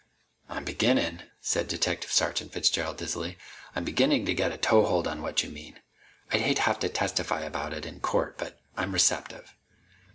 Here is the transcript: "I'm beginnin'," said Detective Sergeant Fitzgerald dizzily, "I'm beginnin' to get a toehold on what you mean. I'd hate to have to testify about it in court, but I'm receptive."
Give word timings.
"I'm 0.49 0.65
beginnin'," 0.65 1.29
said 1.41 1.67
Detective 1.67 2.11
Sergeant 2.11 2.53
Fitzgerald 2.53 2.97
dizzily, 2.97 3.37
"I'm 3.75 3.83
beginnin' 3.85 4.25
to 4.25 4.33
get 4.33 4.51
a 4.51 4.57
toehold 4.57 5.07
on 5.07 5.21
what 5.21 5.43
you 5.43 5.51
mean. 5.51 5.79
I'd 6.31 6.41
hate 6.41 6.55
to 6.55 6.63
have 6.63 6.79
to 6.79 6.89
testify 6.89 7.41
about 7.41 7.71
it 7.71 7.85
in 7.85 7.99
court, 7.99 8.39
but 8.39 8.59
I'm 8.75 8.93
receptive." 8.93 9.55